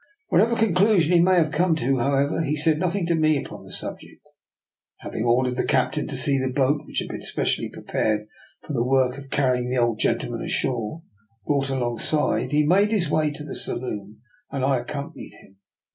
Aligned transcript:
Whatever 0.29 0.55
conclusion 0.55 1.13
he 1.13 1.21
may 1.21 1.35
have 1.35 1.51
come 1.51 1.75
to, 1.75 1.99
however, 1.99 2.41
he 2.41 2.57
said 2.57 2.79
nothing 2.79 3.05
to 3.05 3.13
me 3.13 3.37
upon 3.37 3.63
the 3.63 3.71
sub 3.71 3.99
jects 3.99 4.29
Having 5.01 5.25
ordered 5.25 5.57
the 5.57 5.63
captain 5.63 6.07
to 6.07 6.17
see 6.17 6.39
the 6.39 6.51
boat— 6.51 6.81
which 6.85 6.97
had 6.97 7.07
been 7.07 7.21
specially 7.21 7.69
prepared 7.69 8.25
for 8.63 8.73
the 8.73 8.83
work 8.83 9.19
of 9.19 9.29
carrying 9.29 9.69
the 9.69 9.77
old 9.77 9.99
gentleman 9.99 10.41
ashore 10.41 11.03
^brought 11.47 11.69
alongside, 11.69 12.51
he 12.51 12.65
made 12.65 12.89
his 12.91 13.11
way 13.11 13.29
to 13.29 13.43
the 13.43 13.55
saloon, 13.55 14.21
and 14.49 14.65
I 14.65 14.79
accompanied 14.79 15.35
him. 15.39 15.57